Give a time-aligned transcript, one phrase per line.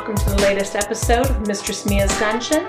[0.00, 2.66] welcome to the latest episode of Mistress Mia's Dungeon.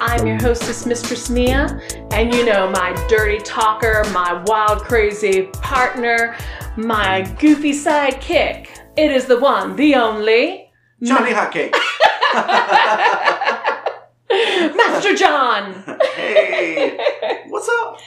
[0.00, 1.78] I'm your hostess, Mistress Mia,
[2.10, 6.38] and you know my dirty talker, my wild, crazy partner,
[6.78, 8.68] my goofy sidekick.
[8.96, 10.70] It is the one, the only,
[11.02, 11.74] Johnny Hotcake.
[14.74, 15.84] Master John.
[16.14, 16.96] hey,
[17.48, 17.98] what's up?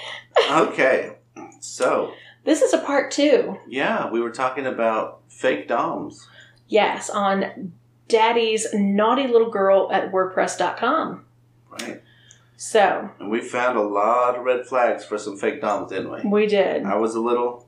[0.49, 1.17] Okay,
[1.59, 2.11] so
[2.43, 3.55] This is a part two.
[3.67, 6.27] yeah, we were talking about fake doms.
[6.67, 7.73] Yes, on
[8.07, 11.25] Daddy's naughty little girl at WordPress.com.
[11.69, 12.01] Right.
[12.57, 16.29] So And we found a lot of red flags for some fake doms, didn't we?
[16.29, 16.83] we did.
[16.85, 17.67] I was a little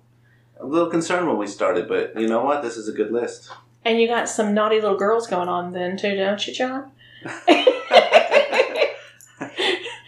[0.60, 2.62] a little concerned when we started, but you know what?
[2.64, 3.52] This is a good list.
[3.84, 6.92] And you got some naughty little girls going on then too, don't you, John?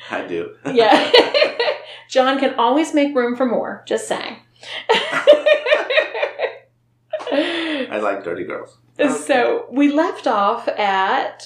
[0.09, 0.55] I do.
[0.73, 1.11] Yeah.
[2.09, 3.83] John can always make room for more.
[3.85, 4.37] Just saying.
[7.29, 8.77] I like dirty girls.
[8.99, 11.45] So we left off at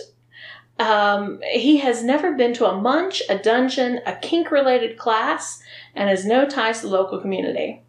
[0.80, 5.62] um, he has never been to a munch, a dungeon, a kink related class,
[5.94, 7.84] and has no ties to the local community.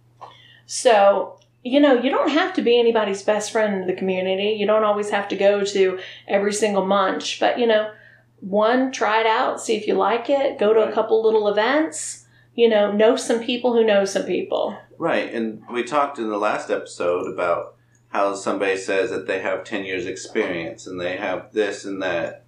[0.66, 4.56] So, you know, you don't have to be anybody's best friend in the community.
[4.58, 7.92] You don't always have to go to every single munch, but you know,
[8.40, 12.27] one, try it out, see if you like it, go to a couple little events,
[12.55, 14.77] you know, know some people who know some people.
[14.98, 17.77] Right, and we talked in the last episode about
[18.12, 22.44] how somebody says that they have 10 years experience and they have this and that.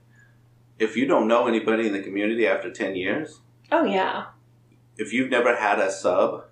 [0.79, 3.41] If you don't know anybody in the community after 10 years,
[3.73, 4.27] Oh yeah.
[4.99, 6.45] if you've never had a sub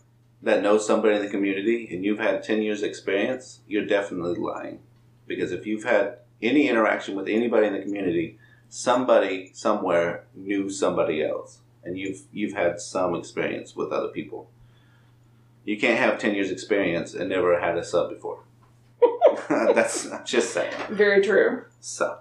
[0.42, 4.78] that knows somebody in the community and you've had 10 years experience, you're definitely lying.
[5.26, 8.38] Because if you've had any interaction with anybody in the community,
[8.70, 14.48] somebody somewhere knew somebody else and you've you've had some experience with other people.
[15.64, 18.40] You can't have 10 years experience and never had a sub before.
[19.48, 20.72] That's I'm just saying.
[20.90, 21.64] Very true.
[21.80, 22.18] So,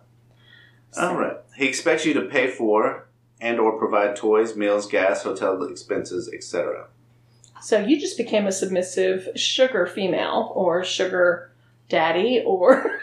[1.00, 1.38] all right.
[1.58, 3.08] He expects you to pay for
[3.40, 6.88] and or provide toys, meals, gas, hotel expenses, etc.
[7.62, 11.52] So you just became a submissive sugar female or sugar
[11.90, 13.00] daddy or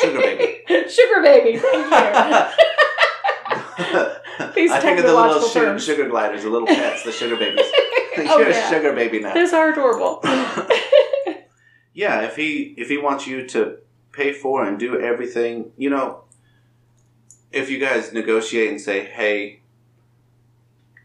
[0.00, 0.62] Sugar baby.
[0.88, 1.58] sugar baby.
[1.58, 2.54] Thank
[4.54, 7.64] These I think of the little sugar, sugar gliders, the little pets, the sugar babies.
[8.16, 8.22] you.
[8.24, 8.70] You're oh, a yeah.
[8.70, 9.34] sugar baby now.
[9.34, 10.20] Those are adorable.
[11.98, 13.78] Yeah, if he if he wants you to
[14.12, 16.22] pay for and do everything, you know,
[17.50, 19.62] if you guys negotiate and say, "Hey,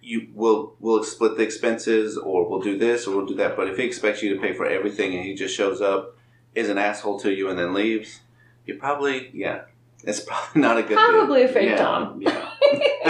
[0.04, 3.68] you will we'll split the expenses, or we'll do this, or we'll do that," but
[3.70, 6.16] if he expects you to pay for everything and he just shows up,
[6.54, 8.20] is an asshole to you, and then leaves,
[8.68, 9.62] you probably yeah,
[10.04, 10.96] it's probably not a good.
[10.96, 11.50] Probably dude.
[11.50, 12.22] a fake yeah, dom.
[12.22, 12.53] Yeah,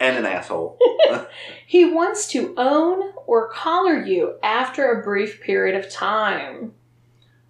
[0.00, 0.78] and an asshole.
[1.66, 6.72] he wants to own or collar you after a brief period of time.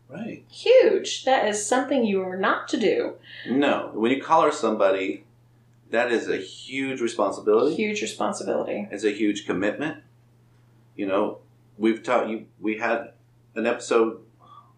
[0.08, 0.44] Right.
[0.50, 1.24] Huge.
[1.24, 3.14] That is something you are not to do.
[3.48, 5.24] No, when you collar somebody,
[5.90, 7.76] that is a huge responsibility.
[7.76, 8.88] Huge responsibility.
[8.90, 10.02] It's a huge commitment.
[10.96, 11.38] You know,
[11.78, 12.46] we've taught you.
[12.60, 13.12] We had
[13.54, 14.20] an episode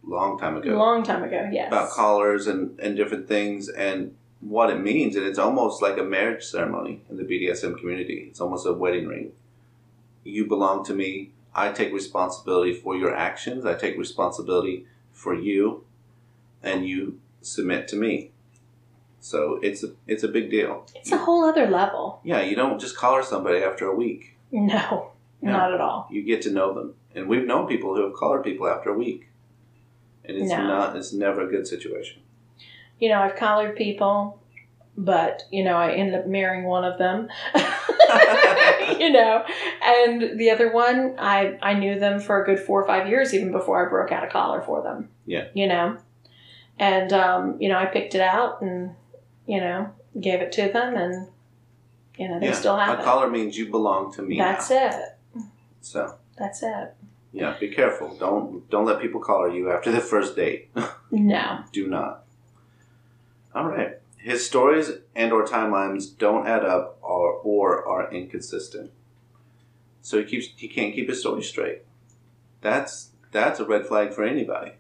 [0.05, 1.69] long time ago Long time ago, yes.
[1.69, 6.03] about collars and and different things and what it means, and it's almost like a
[6.03, 8.27] marriage ceremony in the BDSM community.
[8.29, 9.33] It's almost a wedding ring.
[10.25, 11.31] You belong to me.
[11.55, 13.65] I take responsibility for your actions.
[13.65, 15.85] I take responsibility for you,
[16.63, 18.31] and you submit to me.
[19.21, 20.87] So it's a it's a big deal.
[20.97, 22.21] It's a whole other level.
[22.25, 24.37] Yeah, you don't just collar somebody after a week.
[24.51, 25.53] No, Yeah.
[25.53, 26.09] not at all.
[26.11, 28.99] You get to know them, and we've known people who have collared people after a
[28.99, 29.29] week,
[30.25, 30.67] and it's No.
[30.67, 30.97] not.
[30.97, 32.22] It's never a good situation.
[33.03, 34.39] You know, I've collared people,
[34.97, 37.29] but, you know, I ended up marrying one of them.
[38.97, 39.45] you know,
[39.85, 43.35] and the other one, I, I knew them for a good four or five years
[43.35, 45.09] even before I broke out a collar for them.
[45.27, 45.47] Yeah.
[45.53, 45.99] You know,
[46.79, 48.95] and, um, you know, I picked it out and,
[49.49, 49.91] you know,
[50.21, 51.27] gave it to them and,
[52.17, 53.05] you know, they yeah, still have a it.
[53.05, 54.39] collar means you belong to me.
[54.39, 54.87] That's now.
[54.87, 55.43] it.
[55.81, 56.95] So That's it.
[57.33, 58.15] yeah, be careful.
[58.17, 60.71] Don't don't let people collar you after the first date.
[61.15, 61.63] No.
[61.73, 62.25] Do not.
[63.55, 63.99] All right.
[64.17, 68.93] His stories and or timelines don't add up or or are inconsistent.
[70.01, 71.83] So he keeps he can't keep his story straight.
[72.61, 74.73] That's that's a red flag for anybody.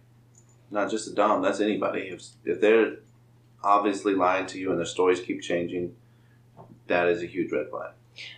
[0.70, 2.02] Not just a dom, that's anybody.
[2.02, 2.96] If if they're
[3.62, 5.94] obviously lying to you and their stories keep changing,
[6.86, 7.92] that is a huge red flag.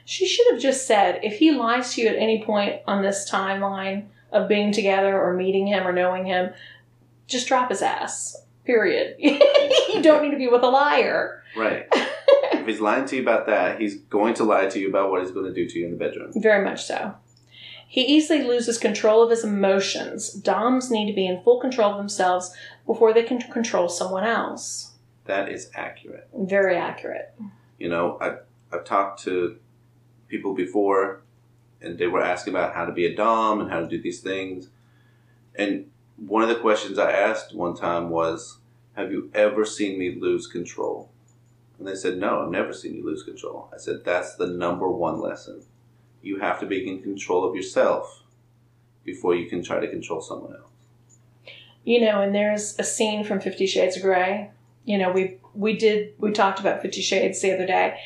[0.04, 3.28] She should have just said if he lies to you at any point on this
[3.30, 6.52] timeline of being together or meeting him or knowing him,
[7.26, 8.36] just drop his ass.
[8.64, 9.16] Period.
[10.04, 11.42] don't need to be with a liar.
[11.56, 11.86] Right.
[11.92, 15.22] if he's lying to you about that, he's going to lie to you about what
[15.22, 16.32] he's going to do to you in the bedroom.
[16.34, 17.14] Very much so.
[17.86, 20.32] He easily loses control of his emotions.
[20.32, 22.52] Doms need to be in full control of themselves
[22.86, 24.94] before they can control someone else.
[25.26, 26.28] That is accurate.
[26.36, 27.32] Very accurate.
[27.78, 28.38] You know, I've,
[28.72, 29.58] I've talked to
[30.28, 31.22] people before
[31.80, 34.20] and they were asking about how to be a Dom and how to do these
[34.20, 34.68] things.
[35.54, 38.58] And one of the questions I asked one time was,
[38.94, 41.10] Have you ever seen me lose control?
[41.78, 43.68] And they said, No, I've never seen you lose control.
[43.72, 45.62] I said, That's the number one lesson.
[46.22, 48.22] You have to be in control of yourself
[49.04, 50.70] before you can try to control someone else.
[51.84, 54.50] You know, and there's a scene from Fifty Shades of Grey.
[54.84, 57.98] You know, we we did we talked about Fifty Shades the other day,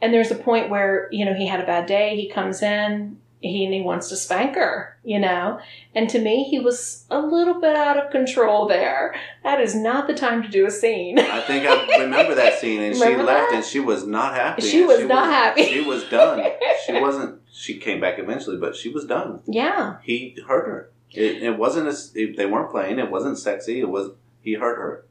[0.00, 2.14] and there's a point where you know he had a bad day.
[2.16, 3.18] He comes in,
[3.48, 4.96] he and he wants to spank her.
[5.04, 5.60] You know,
[5.94, 9.14] and to me, he was a little bit out of control there.
[9.42, 11.18] That is not the time to do a scene.
[11.18, 13.56] I think I remember that scene, and she Remember left, that?
[13.56, 14.62] and she was not happy.
[14.62, 15.64] She was not happy.
[15.66, 16.42] She was done.
[16.86, 17.40] She wasn't.
[17.52, 19.40] She came back eventually, but she was done.
[19.46, 20.90] yeah, He hurt her.
[21.12, 21.88] It, it wasn't.
[21.88, 22.98] A, it, they weren't playing.
[22.98, 23.78] It wasn't sexy.
[23.80, 24.10] It was.
[24.40, 25.04] He hurt her.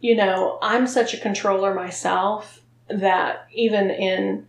[0.00, 4.46] you know, I'm such a controller myself that even in,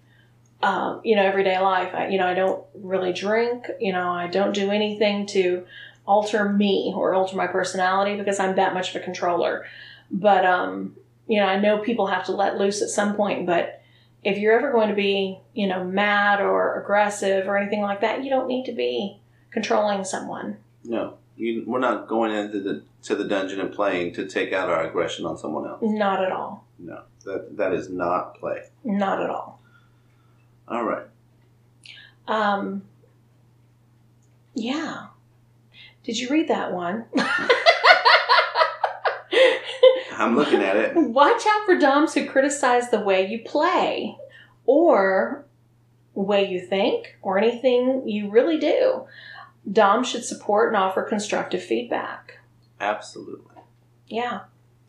[0.63, 3.67] um, you know, everyday life, I, you know, I don't really drink.
[3.79, 5.65] You know, I don't do anything to
[6.07, 9.65] alter me or alter my personality because I'm that much of a controller.
[10.09, 10.95] But, um,
[11.27, 13.81] you know, I know people have to let loose at some point, but
[14.23, 18.23] if you're ever going to be, you know, mad or aggressive or anything like that,
[18.23, 19.19] you don't need to be
[19.51, 20.57] controlling someone.
[20.85, 24.69] No, you, we're not going into the to the dungeon and playing to take out
[24.69, 25.79] our aggression on someone else.
[25.81, 26.65] Not at all.
[26.79, 28.61] No, that that is not play.
[28.85, 29.59] Not at all.
[30.67, 31.05] All right.
[32.27, 32.83] Um,
[34.53, 35.07] yeah.
[36.03, 37.05] Did you read that one?
[40.17, 40.95] I'm looking at it.
[40.95, 44.17] Watch out for Doms who criticize the way you play
[44.65, 45.45] or
[46.13, 49.05] way you think or anything you really do.
[49.69, 52.39] Dom should support and offer constructive feedback.
[52.79, 53.55] Absolutely.
[54.07, 54.41] Yeah.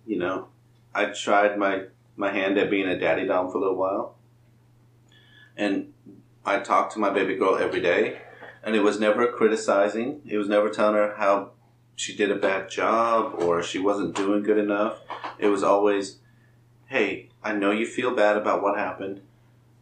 [0.07, 0.49] You know,
[0.95, 1.85] I tried my
[2.17, 4.17] my hand at being a daddy dom for a little while,
[5.57, 5.93] and
[6.45, 8.19] I talked to my baby girl every day,
[8.63, 10.21] and it was never criticizing.
[10.27, 11.51] It was never telling her how
[11.97, 14.99] she did a bad job or she wasn't doing good enough.
[15.39, 16.19] It was always,
[16.87, 19.21] "Hey, I know you feel bad about what happened,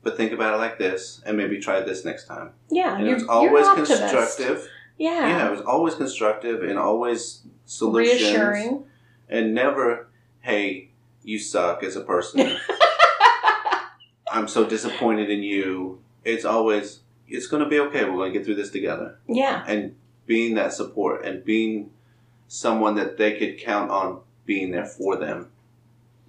[0.02, 2.96] but think about it like this, and maybe try this next time." Yeah.
[2.98, 4.68] And it was always constructive.
[4.98, 5.26] Yeah.
[5.28, 8.20] Yeah, it was always constructive and always solutions.
[8.22, 8.84] Reassuring.
[9.28, 10.08] and never,
[10.40, 10.90] hey,
[11.24, 12.56] you suck as a person.
[14.32, 16.00] I'm so disappointed in you.
[16.24, 18.04] It's always, it's going to be okay.
[18.04, 19.18] We're going to get through this together.
[19.28, 19.64] Yeah.
[19.66, 19.94] And
[20.26, 21.90] being that support and being
[22.48, 25.48] someone that they could count on being there for them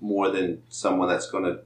[0.01, 1.61] more than someone that's going to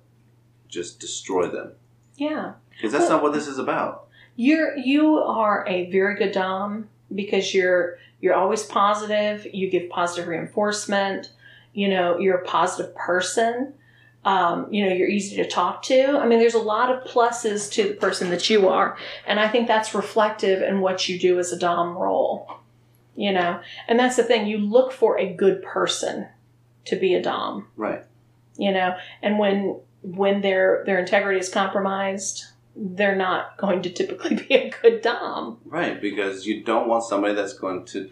[0.67, 1.73] just destroy them.
[2.15, 2.53] Yeah.
[2.69, 4.07] Because that's not what this is about.
[4.35, 9.47] You're you are a very good dom because you're you're always positive.
[9.51, 11.31] You give positive reinforcement.
[11.73, 13.73] You know, you're a positive person.
[14.25, 16.17] Um, you know, you're easy to talk to.
[16.17, 19.47] I mean, there's a lot of pluses to the person that you are, and I
[19.47, 22.51] think that's reflective in what you do as a dom role.
[23.15, 24.45] You know, and that's the thing.
[24.47, 26.27] You look for a good person
[26.85, 27.67] to be a dom.
[27.75, 28.03] Right.
[28.57, 32.45] You know, and when when their their integrity is compromised,
[32.75, 35.57] they're not going to typically be a good dom.
[35.65, 38.09] Right, because you don't want somebody that's going to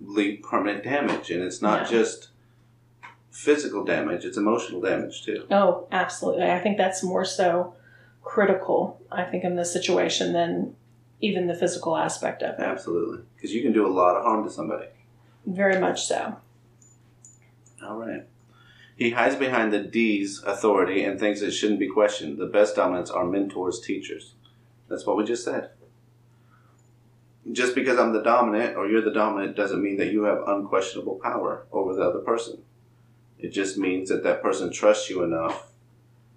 [0.00, 1.30] leave permanent damage.
[1.30, 1.88] And it's not No.
[1.88, 2.28] just
[3.30, 5.46] physical damage, it's emotional damage too.
[5.50, 6.50] Oh, absolutely.
[6.50, 7.74] I think that's more so
[8.22, 10.74] critical, I think, in this situation than
[11.20, 12.62] even the physical aspect of it.
[12.62, 13.24] Absolutely.
[13.34, 14.86] Because you can do a lot of harm to somebody.
[15.46, 16.36] Very much so.
[17.82, 18.24] All right.
[18.96, 22.38] He hides behind the D's authority and thinks it shouldn't be questioned.
[22.38, 24.34] The best dominants are mentors, teachers.
[24.88, 25.70] That's what we just said.
[27.52, 31.20] Just because I'm the dominant or you're the dominant doesn't mean that you have unquestionable
[31.22, 32.62] power over the other person.
[33.38, 35.68] It just means that that person trusts you enough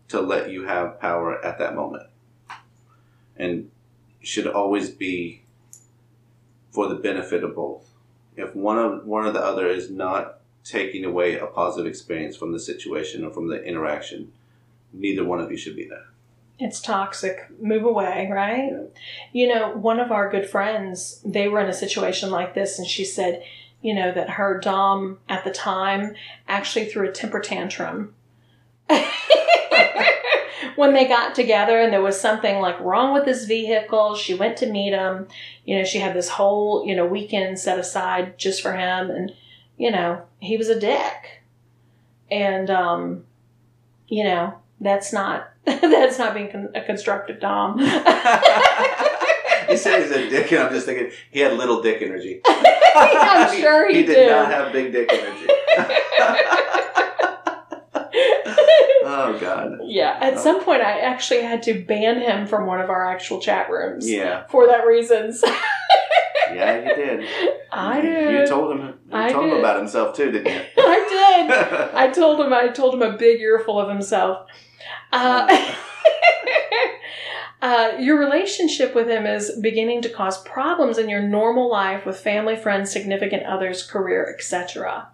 [0.10, 2.08] to let you have power at that moment.
[3.36, 3.72] And
[4.22, 5.42] should always be
[6.70, 7.90] for the benefit of both.
[8.36, 12.52] If one of one or the other is not taking away a positive experience from
[12.52, 14.32] the situation or from the interaction,
[14.94, 16.06] neither one of you should be there.
[16.60, 17.48] It's toxic.
[17.60, 18.72] Move away, right?
[19.34, 22.88] You know, one of our good friends, they were in a situation like this, and
[22.88, 23.44] she said,
[23.82, 26.16] you know, that her Dom at the time
[26.48, 28.14] actually threw a temper tantrum.
[30.76, 34.58] when they got together and there was something like wrong with his vehicle, she went
[34.58, 35.28] to meet him.
[35.66, 39.10] You know, she had this whole, you know, weekend set aside just for him.
[39.10, 39.32] And,
[39.78, 41.44] you know, he was a dick.
[42.30, 43.26] And, um,
[44.08, 47.78] you know, that's not, that's not being con- a constructive Dom.
[49.72, 52.42] he said he's a dick, and I'm just thinking he had little dick energy.
[52.96, 54.32] I'm sure he he did did.
[54.32, 55.48] not have big dick energy.
[59.04, 59.80] Oh God.
[59.86, 63.42] Yeah, at some point I actually had to ban him from one of our actual
[63.42, 64.46] chat rooms Yeah.
[64.48, 65.44] for that reasons.
[66.54, 67.26] Yeah, you did.
[67.72, 68.42] I did.
[68.42, 68.88] You told him.
[68.88, 70.62] You I told him about himself too, didn't you?
[70.78, 71.08] I
[71.48, 71.96] did.
[71.96, 74.48] I told him I told him a big earful of himself.
[75.14, 75.48] Uh,
[77.62, 82.20] uh, your relationship with him is beginning to cause problems in your normal life with
[82.20, 85.10] family, friends, significant others, career, etc.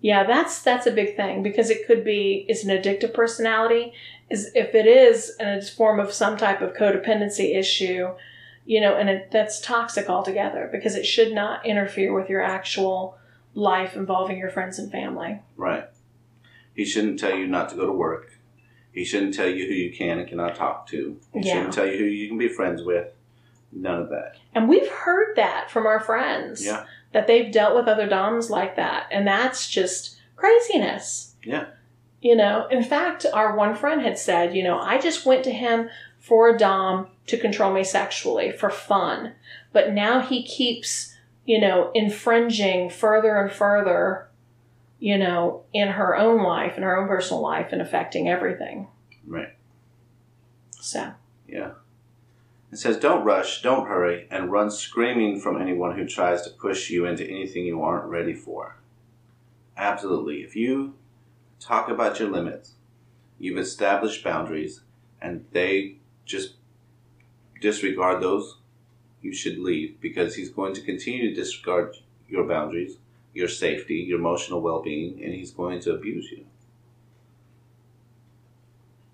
[0.00, 3.92] Yeah, that's that's a big thing because it could be is an addictive personality.
[4.30, 8.08] Is if it is a form of some type of codependency issue,
[8.64, 13.18] you know, and it, that's toxic altogether because it should not interfere with your actual
[13.54, 15.40] life involving your friends and family.
[15.56, 15.88] right.
[16.74, 18.35] He shouldn't tell you not to go to work.
[18.96, 21.20] He shouldn't tell you who you can and cannot talk to.
[21.34, 21.52] He Yeah.
[21.52, 23.12] shouldn't tell you who you can be friends with.
[23.70, 24.36] None of that.
[24.54, 26.64] And we've heard that from our friends.
[26.64, 26.84] Yeah.
[27.12, 29.06] That they've dealt with other DOMs like that.
[29.10, 31.34] And that's just craziness.
[31.44, 31.66] Yeah.
[32.22, 35.50] You know, in fact, our one friend had said, you know, I just went to
[35.50, 39.34] him for a Dom to control me sexually for fun.
[39.74, 44.25] But now he keeps, you know, infringing further and further,
[44.98, 48.88] you know, in her own life, in her own personal life, and affecting everything.
[49.26, 49.54] Right.
[50.72, 51.12] So,
[51.46, 51.72] Yeah.
[52.72, 56.90] It says, don't rush, don't hurry, and run screaming from anyone who tries to push
[56.90, 58.76] you into anything you aren't ready for.
[59.76, 60.42] Absolutely.
[60.42, 60.94] If you
[61.60, 62.72] talk about your limits,
[63.38, 64.82] you've established boundaries,
[65.22, 66.54] and they just
[67.60, 68.58] disregard those,
[69.22, 71.96] you should leave because he's going to continue to disregard
[72.28, 72.98] your boundaries,
[73.36, 76.46] your safety, your emotional well being, and he's going to abuse you.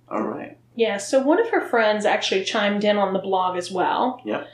[0.09, 0.57] All right.
[0.75, 4.23] Yeah, so one of her friends actually chimed in on the blog as well.
[4.25, 4.45] Yeah.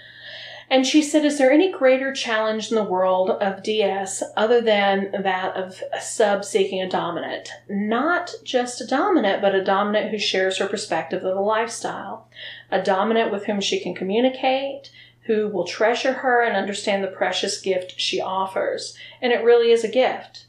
[0.70, 5.10] And she said, Is there any greater challenge in the world of DS other than
[5.22, 7.50] that of a sub seeking a dominant?
[7.68, 12.28] Not just a dominant, but a dominant who shares her perspective of the lifestyle.
[12.70, 14.90] A dominant with whom she can communicate,
[15.28, 18.96] who will treasure her and understand the precious gift she offers.
[19.22, 20.46] And it really is a gift.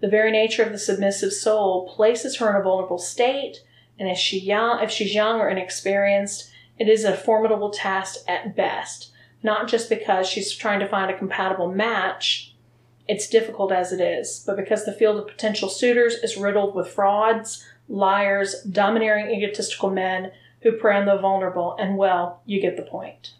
[0.00, 3.62] The very nature of the submissive soul places her in a vulnerable state
[4.00, 8.56] and if she young, if she's young or inexperienced, it is a formidable task at
[8.56, 9.12] best.
[9.42, 12.54] Not just because she's trying to find a compatible match,
[13.06, 16.88] it's difficult as it is, but because the field of potential suitors is riddled with
[16.88, 20.32] frauds, liars, domineering, egotistical men
[20.62, 23.34] who prey on the vulnerable, and well, you get the point.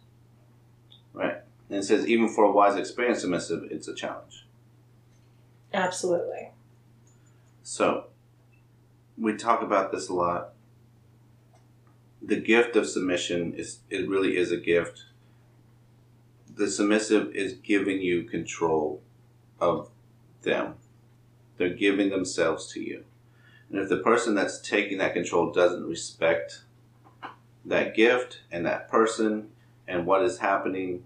[1.12, 1.38] Right.
[1.68, 4.46] And it says, even for a wise, experienced submissive, it's a challenge.
[5.72, 6.50] Absolutely.
[7.62, 8.06] So,
[9.16, 10.52] we talk about this a lot.
[12.22, 15.04] The gift of submission is, it really is a gift.
[16.54, 19.02] The submissive is giving you control
[19.60, 19.90] of
[20.42, 20.74] them,
[21.56, 23.04] they're giving themselves to you.
[23.68, 26.62] And if the person that's taking that control doesn't respect
[27.64, 29.50] that gift and that person
[29.90, 31.04] and what is happening,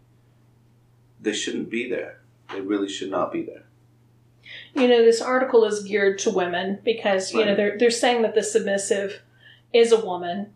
[1.21, 2.21] they shouldn't be there.
[2.53, 3.65] They really should not be there.
[4.75, 8.35] You know, this article is geared to women because, you know, they're, they're saying that
[8.35, 9.23] the submissive
[9.73, 10.53] is a woman.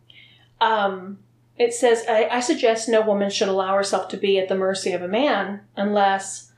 [0.60, 1.18] Um,
[1.56, 4.92] it says, I, I suggest no woman should allow herself to be at the mercy
[4.92, 6.52] of a man unless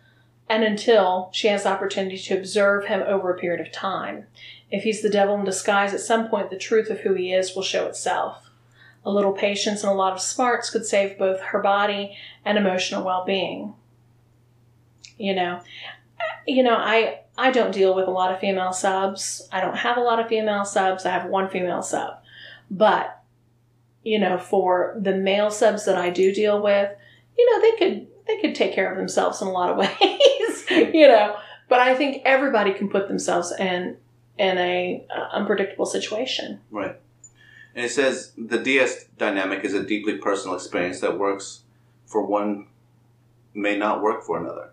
[0.48, 4.26] and until she has the opportunity to observe him over a period of time.
[4.72, 7.54] If he's the devil in disguise, at some point the truth of who he is
[7.54, 8.49] will show itself.
[9.04, 13.04] A little patience and a lot of smarts could save both her body and emotional
[13.04, 13.74] well being.
[15.16, 15.60] You know,
[16.46, 19.48] you know, I I don't deal with a lot of female subs.
[19.50, 21.06] I don't have a lot of female subs.
[21.06, 22.18] I have one female sub.
[22.70, 23.20] But
[24.02, 26.90] you know, for the male subs that I do deal with,
[27.36, 30.64] you know, they could they could take care of themselves in a lot of ways,
[30.70, 31.36] you know.
[31.68, 33.96] But I think everybody can put themselves in
[34.38, 36.60] in a uh, unpredictable situation.
[36.70, 36.96] Right.
[37.74, 41.60] And it says the DS dynamic is a deeply personal experience that works
[42.06, 42.66] for one,
[43.54, 44.70] may not work for another.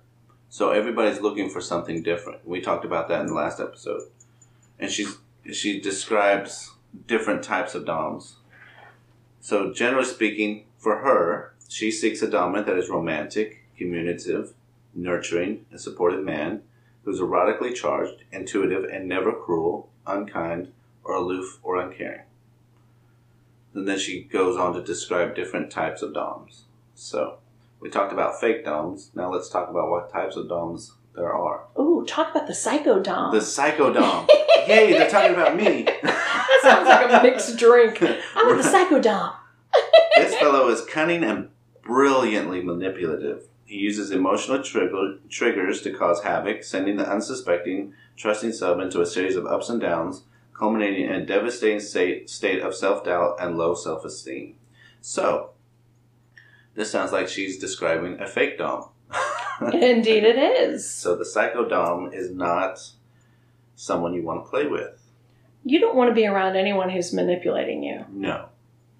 [0.49, 2.47] So everybody's looking for something different.
[2.47, 4.03] We talked about that in the last episode.
[4.79, 5.17] And she's
[5.53, 6.73] she describes
[7.05, 8.37] different types of DOMs.
[9.39, 14.53] So generally speaking, for her, she seeks a dominant that is romantic, communicative,
[14.93, 16.63] nurturing, and supportive man
[17.03, 20.71] who's erotically charged, intuitive, and never cruel, unkind,
[21.03, 22.21] or aloof or uncaring.
[23.77, 26.63] And then she goes on to describe different types of DOMs.
[26.95, 27.37] So
[27.79, 29.11] we talked about fake DOMs.
[29.13, 31.67] Now let's talk about what types of DOMs there are.
[31.79, 33.31] Ooh, talk about the psycho dom.
[33.31, 34.27] The psycho DOM.
[34.67, 35.83] Yay, they're talking about me.
[35.83, 38.01] that sounds like a mixed drink.
[38.35, 39.33] I'm the psycho dom.
[40.15, 41.49] this fellow is cunning and
[41.83, 43.43] brilliantly manipulative.
[43.63, 49.05] He uses emotional trigger, triggers to cause havoc, sending the unsuspecting, trusting sub into a
[49.05, 50.23] series of ups and downs,
[50.57, 54.55] culminating in a devastating state, state of self doubt and low self esteem.
[55.01, 55.51] So,
[56.75, 58.89] this sounds like she's describing a fake Dom.
[59.73, 60.89] Indeed, it is.
[60.89, 62.91] So, the psycho Dom is not
[63.75, 65.01] someone you want to play with.
[65.63, 68.05] You don't want to be around anyone who's manipulating you.
[68.09, 68.49] No.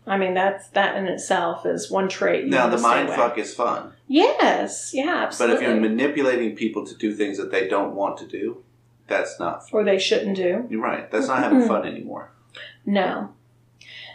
[0.05, 2.47] I mean, that's that in itself is one trait.
[2.47, 3.91] Now, the mind fuck is fun.
[4.07, 5.57] Yes, yeah, absolutely.
[5.57, 8.63] But if you're manipulating people to do things that they don't want to do,
[9.07, 9.81] that's not fun.
[9.81, 10.67] or they shouldn't do.
[10.69, 11.09] You're right.
[11.09, 12.31] That's not having fun anymore.
[12.53, 12.93] Mm-hmm.
[12.93, 13.33] No.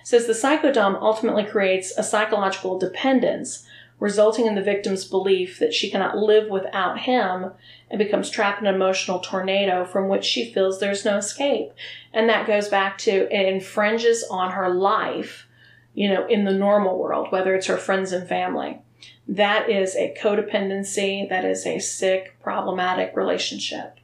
[0.05, 3.67] Says the psychodom ultimately creates a psychological dependence,
[4.01, 7.53] resulting in the victim's belief that she cannot live without him
[7.89, 11.73] and becomes trapped in an emotional tornado from which she feels there's no escape.
[12.13, 15.47] And that goes back to it infringes on her life,
[15.95, 18.81] you know, in the normal world, whether it's her friends and family.
[19.29, 23.99] That is a codependency, that is a sick, problematic relationship,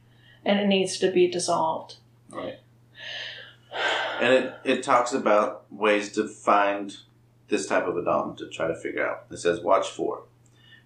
[0.45, 1.95] and it needs to be dissolved.
[2.29, 2.59] Right.
[4.21, 6.95] And it, it talks about ways to find
[7.47, 9.25] this type of a Dom to try to figure out.
[9.31, 10.23] It says, watch for.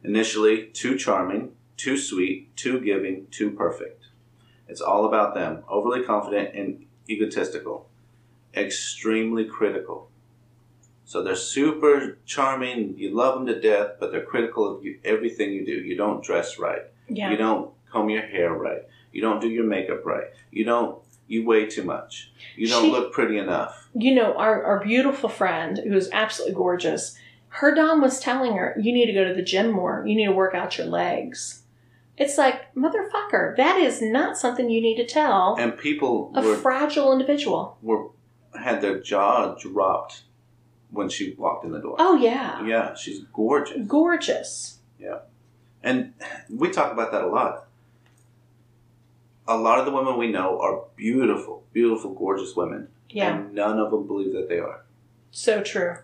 [0.04, 4.06] Initially, too charming, too sweet, too giving, too perfect.
[4.68, 5.64] It's all about them.
[5.68, 7.90] Overly confident and egotistical.
[8.56, 10.10] Extremely critical.
[11.06, 15.52] So they're super charming, you love them to death, but they're critical of you, everything
[15.52, 15.74] you do.
[15.74, 16.84] You don't dress right.
[17.10, 17.30] Yeah.
[17.30, 18.84] You don't comb your hair right.
[19.13, 20.25] You don't do your makeup right.
[20.51, 21.00] You don't.
[21.27, 22.32] You weigh too much.
[22.58, 23.88] You don't She- look pretty enough.
[23.96, 27.17] you know, our, our beautiful friend who is absolutely gorgeous,
[27.48, 30.03] her Dom was telling her, you need to go to the gym more.
[30.05, 31.62] You need to work out your legs.
[32.17, 36.55] It's like, motherfucker, that is not something you need to tell And people a were,
[36.58, 37.77] fragile individual.
[37.82, 38.10] were
[38.60, 40.24] had their jaw dropped
[40.91, 41.96] when she walked in the door.
[42.00, 42.63] Oh, yeah.
[42.65, 43.88] Yeah, she's gorgeous.
[43.88, 44.80] Gorgeous.
[44.99, 45.19] Yeah.
[45.82, 46.13] And
[46.49, 47.65] we talk about that a lot.
[49.47, 52.88] A lot of the women we know are beautiful, beautiful, gorgeous women.
[53.10, 53.36] Yeah.
[53.36, 54.84] And none of them believe that they are.
[55.32, 55.97] So true.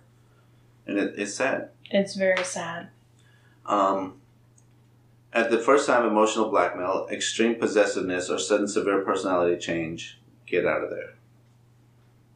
[0.86, 1.70] And it, it's sad.
[1.90, 2.90] It's very sad.
[3.66, 4.16] Um,
[5.32, 10.84] at the first time, emotional blackmail, extreme possessiveness, or sudden severe personality change, get out
[10.84, 11.14] of there.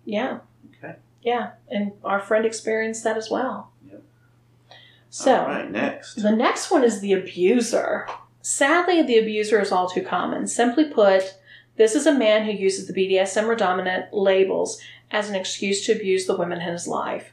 [0.06, 0.40] Yeah.
[0.78, 0.96] Okay.
[1.22, 1.52] Yeah.
[1.70, 3.72] And our friend experienced that as well.
[3.90, 4.04] Yep.
[5.10, 5.36] So.
[5.36, 6.16] All right, next.
[6.16, 8.08] The next one is the abuser.
[8.44, 10.48] Sadly, the abuser is all too common.
[10.48, 11.36] Simply put,
[11.78, 15.94] this is a man who uses the BDSM or dominant labels as an excuse to
[15.94, 17.32] abuse the women in his life.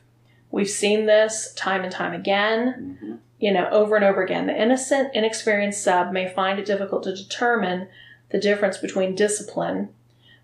[0.53, 3.19] We've seen this time and time again, Mhm.
[3.41, 4.47] you know, over and over again.
[4.47, 7.89] The innocent, inexperienced sub may find it difficult to determine
[8.31, 9.89] the difference between discipline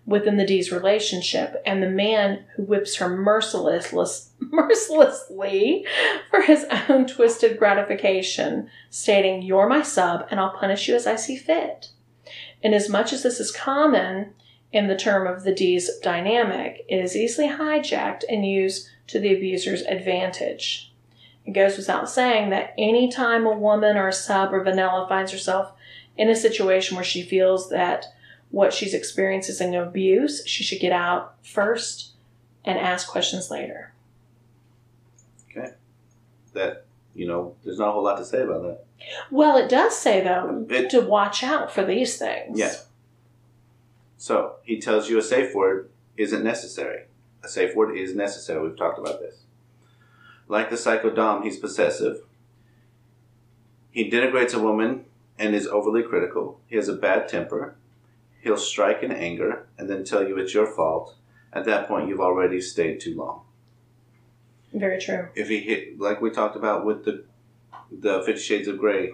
[0.07, 5.85] within the D's relationship and the man who whips her merciless, mercilessly
[6.31, 11.17] for his own twisted gratification, stating, You're my sub, and I'll punish you as I
[11.17, 11.89] see fit.
[12.63, 14.33] Inasmuch as this is common
[14.71, 19.33] in the term of the D's dynamic, it is easily hijacked and used to the
[19.33, 20.93] abuser's advantage.
[21.45, 25.31] It goes without saying that any time a woman or a sub or vanilla finds
[25.31, 25.71] herself
[26.17, 28.05] in a situation where she feels that
[28.51, 32.11] what she's experiencing is an abuse, she should get out first
[32.63, 33.93] and ask questions later.
[35.51, 35.73] Okay.
[36.53, 38.85] That, you know, there's not a whole lot to say about that.
[39.31, 42.57] Well, it does say though It- to watch out for these things.
[42.59, 42.73] Yeah.
[44.17, 47.03] So, he tells you a safe word isn't necessary.
[47.43, 48.67] A safe word is necessary.
[48.67, 49.43] We've talked about this.
[50.47, 52.21] Like the psycho Dom, he's possessive.
[53.91, 55.05] He denigrates a woman
[55.37, 56.59] and is overly critical.
[56.67, 57.75] He has a bad temper.
[58.47, 61.15] He'll strike in anger and then tell you it's your fault.
[61.51, 63.41] At that point, you've already stayed too long.
[64.73, 65.27] Very true.
[65.35, 67.25] If he hit, like we talked about with the
[67.91, 69.11] the Fifty Shades of Grey,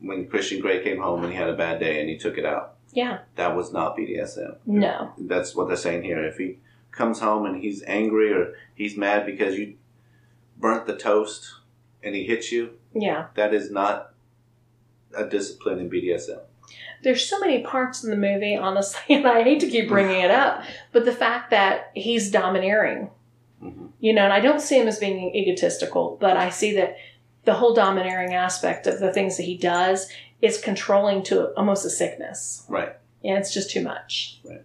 [0.00, 2.44] when Christian Grey came home and he had a bad day and he took it
[2.44, 3.18] out, Yeah.
[3.34, 4.58] that was not BDSM.
[4.64, 5.12] No.
[5.18, 6.24] That's what they're saying here.
[6.24, 6.58] If he
[6.92, 9.74] comes home and he's angry or he's mad because you
[10.56, 11.52] burnt the toast
[12.02, 13.26] and he hits you, Yeah.
[13.34, 14.14] that is not
[15.16, 16.40] a discipline in BDSM.
[17.02, 20.30] There's so many parts in the movie, honestly, and I hate to keep bringing it
[20.30, 23.10] up, but the fact that he's domineering,
[23.60, 26.96] hmm you know, and I don't see him as being egotistical, but I see that
[27.44, 30.08] the whole domineering aspect of the things that he does
[30.40, 32.64] is controlling to almost a sickness.
[32.68, 32.92] Right.
[33.22, 34.40] Yeah, it's just too much.
[34.44, 34.62] Right.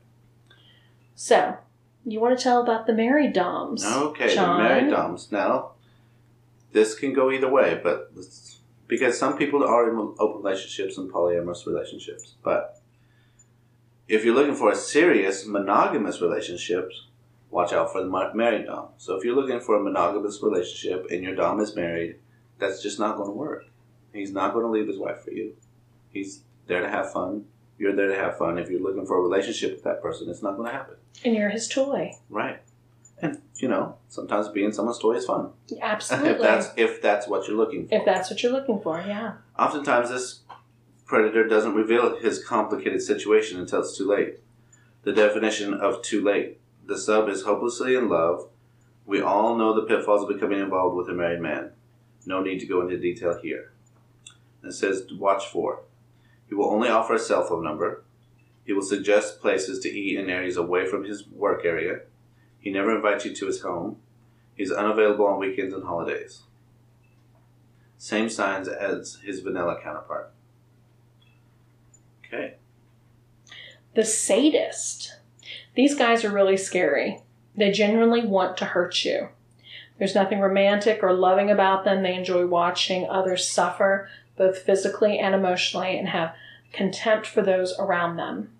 [1.16, 1.58] So,
[2.06, 3.84] you want to tell about the married doms?
[3.86, 4.62] Okay, John?
[4.62, 5.32] the married doms.
[5.32, 5.72] Now,
[6.74, 11.12] this can go either way, but let's, because some people are in open relationships and
[11.12, 12.82] polyamorous relationships, but
[14.08, 16.92] if you're looking for a serious monogamous relationship,
[17.50, 18.90] watch out for the married dom.
[18.98, 22.18] So if you're looking for a monogamous relationship and your dom is married,
[22.60, 23.66] that's just not going to work.
[24.12, 25.56] He's not going to leave his wife for you.
[26.12, 27.46] He's there to have fun.
[27.78, 28.58] You're there to have fun.
[28.58, 30.96] If you're looking for a relationship with that person, it's not going to happen.
[31.26, 32.14] And you're his toy.
[32.30, 32.62] Right.
[33.58, 35.52] You know, sometimes being someone's toy is fun.
[35.80, 36.30] Absolutely.
[36.32, 37.96] if that's if that's what you're looking for.
[37.96, 39.34] if that's what you're looking for, yeah.
[39.58, 40.42] Oftentimes, this
[41.06, 44.40] predator doesn't reveal his complicated situation until it's too late.
[45.04, 46.60] The definition of too late.
[46.86, 48.50] The sub is hopelessly in love.
[49.06, 51.72] We all know the pitfalls of becoming involved with a married man.
[52.26, 53.72] No need to go into detail here.
[54.64, 55.82] It says, watch for.
[56.48, 58.04] He will only offer a cell phone number.
[58.66, 62.02] He will suggest places to eat in areas away from his work area.
[62.64, 63.98] He never invites you to his home.
[64.56, 66.44] He's unavailable on weekends and holidays.
[67.98, 70.32] Same signs as his vanilla counterpart.
[72.26, 72.54] Okay.
[73.96, 75.18] The sadist.
[75.76, 77.22] These guys are really scary.
[77.54, 79.28] They genuinely want to hurt you.
[80.00, 82.02] There's nothing romantic or loving about them.
[82.02, 86.34] They enjoy watching others suffer, both physically and emotionally, and have
[86.72, 88.54] contempt for those around them.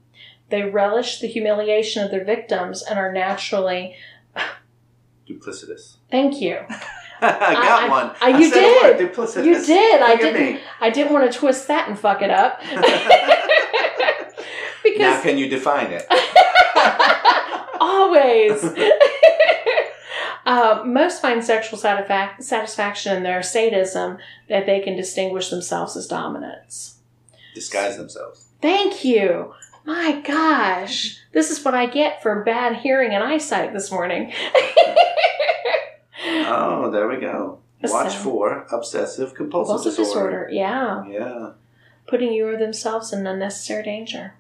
[0.54, 3.96] They relish the humiliation of their victims and are naturally.
[5.28, 5.96] Duplicitous.
[6.12, 6.60] Thank you.
[7.22, 8.16] I got I- one.
[8.22, 9.12] I- you said did.
[9.12, 9.46] duplicitous.
[9.46, 10.02] You did.
[10.04, 10.62] I Look didn't.
[10.80, 12.62] I didn't want to twist that and fuck it up.
[15.00, 16.06] now, can you define it?
[17.80, 18.64] always.
[20.46, 26.06] uh, most find sexual satisfac- satisfaction in their sadism that they can distinguish themselves as
[26.06, 27.00] dominants.
[27.56, 28.46] Disguise themselves.
[28.62, 29.56] Thank you.
[29.86, 34.32] My gosh, this is what I get for bad hearing and eyesight this morning.
[36.26, 37.60] Oh, there we go.
[37.82, 40.48] Watch So- for obsessive compulsive, Compulsive disorder.
[40.48, 41.52] disorder, yeah, Yeah.
[42.08, 44.36] putting you or themselves in unnecessary danger.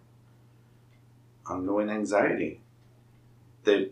[1.45, 2.61] Ongoing anxiety.
[3.63, 3.89] They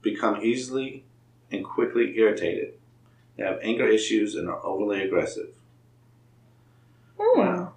[0.00, 1.04] become easily
[1.50, 2.74] and quickly irritated.
[3.36, 5.54] They have anger issues and are overly aggressive.
[7.18, 7.38] Hmm.
[7.40, 7.72] Wow.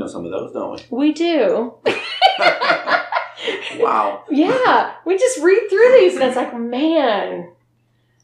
[0.00, 1.74] Know some of those, don't We We do.
[3.78, 4.24] wow.
[4.30, 7.52] Yeah, we just read through these and it's like, man,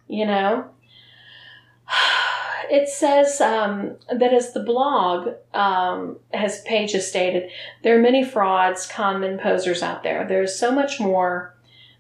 [0.08, 0.64] you know.
[2.68, 7.48] It says um, that as the blog um, has page has stated,
[7.84, 10.26] there are many frauds, conmen, posers out there.
[10.26, 11.54] There's so much more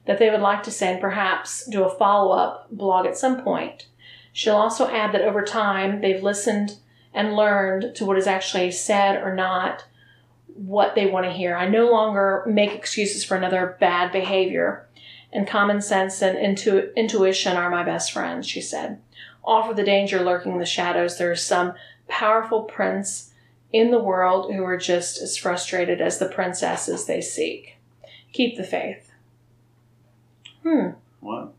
[0.06, 3.42] that they would like to say and perhaps do a follow up blog at some
[3.42, 3.86] point.
[4.32, 6.78] She'll also add that over time they've listened
[7.16, 9.86] and learned to what is actually said or not
[10.54, 11.56] what they want to hear.
[11.56, 14.86] I no longer make excuses for another bad behavior,
[15.32, 19.00] and common sense and intu- intuition are my best friends, she said.
[19.42, 21.16] Offer the danger lurking in the shadows.
[21.16, 21.72] There is some
[22.06, 23.32] powerful prince
[23.72, 27.78] in the world who are just as frustrated as the princesses they seek.
[28.32, 29.10] Keep the faith.
[30.62, 30.90] Hmm.
[31.20, 31.52] Wow.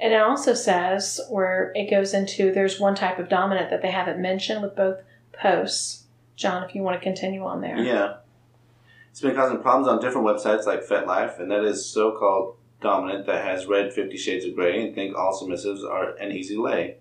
[0.00, 3.90] And it also says where it goes into there's one type of dominant that they
[3.90, 5.00] haven't mentioned with both
[5.32, 6.04] posts.
[6.36, 7.78] John, if you want to continue on there.
[7.78, 8.16] Yeah.
[9.10, 13.26] It's been causing problems on different websites like FetLife, and that is so called dominant
[13.26, 16.98] that has read Fifty Shades of Grey and think all submissives are an easy lay.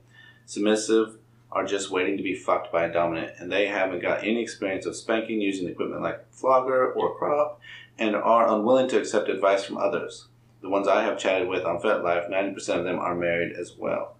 [0.47, 1.17] Submissive
[1.51, 4.87] are just waiting to be fucked by a dominant, and they haven't got any experience
[4.87, 7.59] of spanking using equipment like flogger or crop,
[7.99, 10.27] and are unwilling to accept advice from others.
[10.61, 14.15] The ones I have chatted with on FetLife, 90% of them are married as well.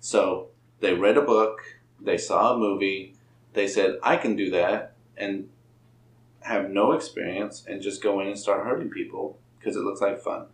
[0.00, 0.48] So
[0.80, 1.60] they read a book,
[2.00, 3.14] they saw a movie,
[3.52, 5.48] they said, I can do that, and
[6.40, 10.20] have no experience and just go in and start hurting people because it looks like
[10.20, 10.46] fun.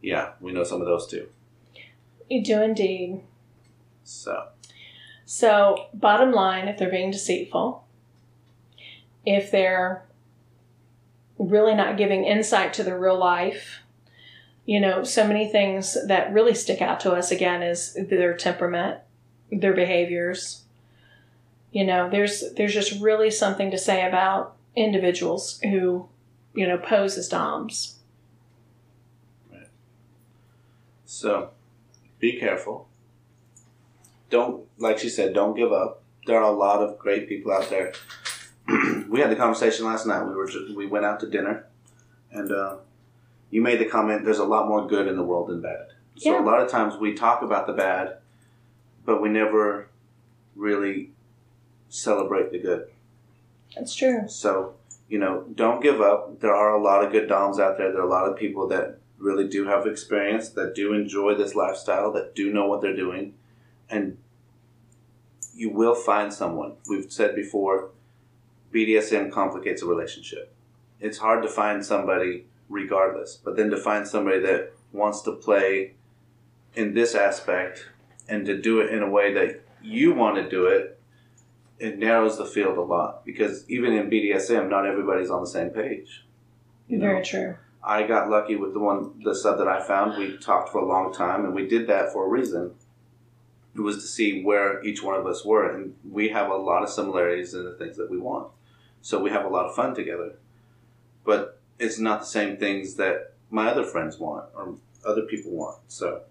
[0.00, 1.28] Yeah, we know some of those too.
[2.28, 3.22] You do indeed.
[4.04, 4.48] So,
[5.24, 7.84] So, bottom line, if they're being deceitful,
[9.26, 10.04] if they're
[11.40, 13.80] really not giving insight to their real life,
[14.66, 18.98] you know, so many things that really stick out to us again is their temperament,
[19.50, 20.64] their behaviors.
[21.72, 26.08] You know, there's there's just really something to say about individuals who,
[26.54, 27.96] you know, pose as doms.
[29.50, 29.68] Right.
[31.06, 31.50] so
[32.18, 32.86] be careful.
[34.28, 36.02] Don't, like she said, don't give up.
[36.26, 37.92] There are a lot of great people out there.
[39.08, 40.24] we had the conversation last night.
[40.24, 41.66] We were just, we went out to dinner,
[42.30, 42.76] and uh,
[43.50, 44.24] you made the comment.
[44.24, 45.88] There's a lot more good in the world than bad.
[46.16, 46.42] So Yeah.
[46.42, 48.18] a lot of times we talk about the bad,
[49.04, 49.88] but we never
[50.54, 51.10] really
[51.88, 52.88] celebrate the good.
[53.74, 54.28] That's true.
[54.28, 54.74] So,
[55.08, 56.40] you know, don't give up.
[56.40, 57.90] There are a lot of good DOMs out there.
[57.92, 61.54] There are a lot of people that really do have experience, that do enjoy this
[61.54, 63.34] lifestyle, that do know what they're doing.
[63.88, 64.18] And
[65.54, 66.74] you will find someone.
[66.88, 67.90] We've said before,
[68.72, 70.54] BDSM complicates a relationship.
[71.00, 75.94] It's hard to find somebody regardless, but then to find somebody that wants to play
[76.74, 77.88] in this aspect
[78.28, 81.00] and to do it in a way that you want to do it
[81.80, 85.70] it narrows the field a lot because even in BDSM, not everybody's on the same
[85.70, 86.24] page.
[86.88, 87.06] You know?
[87.06, 87.56] Very true.
[87.82, 90.18] I got lucky with the one the sub that I found.
[90.18, 92.72] We talked for a long time, and we did that for a reason.
[93.74, 96.82] It was to see where each one of us were, and we have a lot
[96.82, 98.50] of similarities in the things that we want.
[99.02, 100.34] So we have a lot of fun together.
[101.24, 105.78] But it's not the same things that my other friends want or other people want.
[105.88, 106.22] So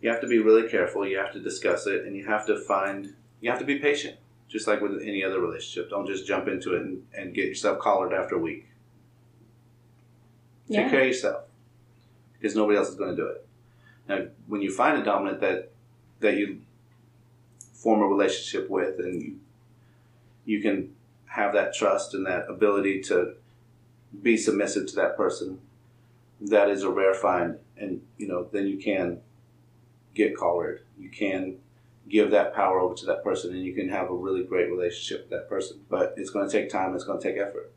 [0.00, 1.06] you have to be really careful.
[1.06, 3.14] You have to discuss it, and you have to find.
[3.40, 4.16] You have to be patient,
[4.48, 5.90] just like with any other relationship.
[5.90, 8.66] Don't just jump into it and, and get yourself collared after a week.
[10.70, 11.44] Take care of yourself
[12.34, 13.46] because nobody else is going to do it.
[14.08, 15.70] Now, when you find a dominant that
[16.20, 16.62] that you
[17.72, 19.38] form a relationship with, and you
[20.44, 20.95] you can
[21.26, 23.34] have that trust and that ability to
[24.22, 25.60] be submissive to that person,
[26.40, 29.20] that is a rare find, and you know then you can
[30.14, 30.82] get collared.
[30.98, 31.58] You can
[32.08, 35.22] give that power over to that person, and you can have a really great relationship
[35.22, 35.80] with that person.
[35.88, 36.94] But it's going to take time.
[36.94, 37.72] It's going to take effort.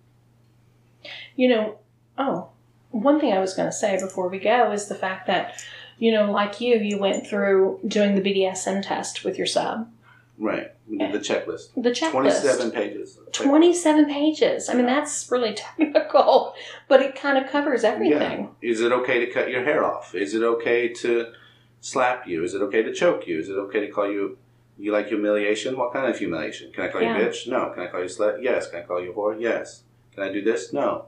[1.35, 1.77] You know,
[2.17, 2.49] oh,
[2.91, 5.63] one thing I was going to say before we go is the fact that,
[5.97, 9.89] you know, like you, you went through doing the BDSM test with your sub,
[10.39, 10.71] Right.
[10.87, 11.73] We did the checklist.
[11.75, 12.11] the checklist.
[12.11, 13.19] 27 pages.
[13.33, 14.69] 27 pages.
[14.69, 16.53] I mean, that's really technical,
[16.87, 18.49] but it kind of covers everything.
[18.61, 20.15] Is it okay to cut your hair off?
[20.15, 21.33] Is it okay to
[21.81, 22.43] slap you?
[22.43, 23.37] Is it okay to choke you?
[23.39, 24.37] Is it okay to call you
[24.77, 25.77] you like humiliation?
[25.77, 26.71] What kind of humiliation?
[26.71, 27.17] Can I call Yeah.
[27.19, 27.47] you bitch?
[27.49, 27.71] No.
[27.73, 28.41] Can I call you slut?
[28.41, 28.69] Yes.
[28.69, 29.35] Can I call you whore?
[29.39, 29.83] Yes.
[30.15, 30.71] Can I do this?
[30.71, 31.05] No.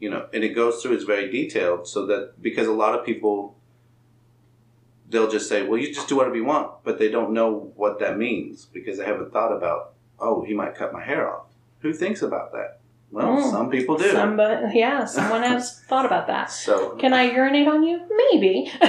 [0.00, 0.94] You know, and it goes through.
[0.94, 3.54] It's very detailed, so that because a lot of people
[5.12, 8.00] they'll just say, "Well, you just do whatever you want," but they don't know what
[8.00, 9.92] that means because they haven't thought about.
[10.18, 11.46] Oh, he might cut my hair off.
[11.80, 12.78] Who thinks about that?
[13.10, 13.50] Well, Mm.
[13.50, 14.10] some people do.
[14.10, 16.50] Somebody, yeah, someone has thought about that.
[16.50, 18.00] so Can I urinate on you?
[18.32, 18.72] Maybe.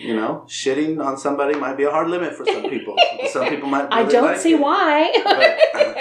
[0.00, 2.96] You know, shitting on somebody might be a hard limit for some people.
[3.32, 3.88] some people might.
[3.90, 4.60] I don't like see it.
[4.60, 5.10] why.
[5.24, 5.96] But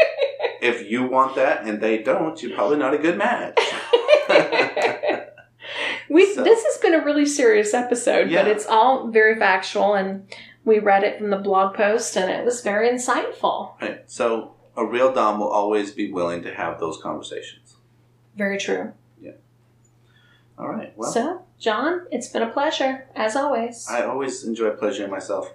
[0.62, 3.58] if you want that and they don't, you're probably not a good match.
[6.10, 8.44] we So- this has been a really serious episode, Yeah.
[8.44, 10.28] but it's all very factual, and
[10.66, 13.72] we read it from the blog post, and it was very insightful.
[13.82, 14.04] Right.
[14.08, 17.76] So a real dom will always be willing to have those conversations.
[18.36, 18.94] Very true.
[19.22, 19.32] Yeah.
[20.60, 20.94] All right.
[20.96, 23.88] Well, so, John, it's been a pleasure as always.
[23.90, 25.52] I always enjoy pleasuring myself,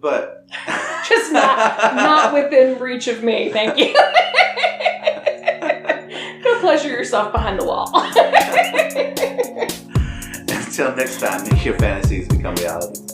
[0.00, 0.46] but
[1.08, 3.48] Just not not within reach of me.
[3.50, 3.94] Thank you.
[6.42, 7.86] Go pleasure yourself behind the wall.
[10.78, 13.05] Until next time, make your fantasies become reality.